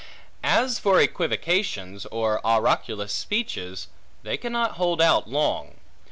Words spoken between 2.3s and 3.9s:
oraculous speeches,